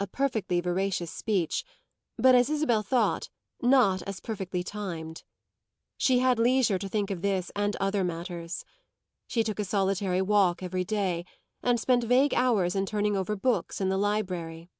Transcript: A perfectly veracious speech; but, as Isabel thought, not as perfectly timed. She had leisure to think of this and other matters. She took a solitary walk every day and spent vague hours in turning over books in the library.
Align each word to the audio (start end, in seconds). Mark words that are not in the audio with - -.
A 0.00 0.06
perfectly 0.06 0.62
veracious 0.62 1.10
speech; 1.10 1.64
but, 2.16 2.34
as 2.34 2.48
Isabel 2.48 2.82
thought, 2.82 3.28
not 3.60 4.00
as 4.04 4.18
perfectly 4.18 4.62
timed. 4.62 5.22
She 5.98 6.20
had 6.20 6.38
leisure 6.38 6.78
to 6.78 6.88
think 6.88 7.10
of 7.10 7.20
this 7.20 7.52
and 7.54 7.76
other 7.76 8.04
matters. 8.04 8.64
She 9.26 9.44
took 9.44 9.58
a 9.58 9.64
solitary 9.66 10.22
walk 10.22 10.62
every 10.62 10.84
day 10.86 11.26
and 11.62 11.78
spent 11.78 12.04
vague 12.04 12.32
hours 12.32 12.74
in 12.74 12.86
turning 12.86 13.18
over 13.18 13.36
books 13.36 13.82
in 13.82 13.90
the 13.90 13.98
library. 13.98 14.70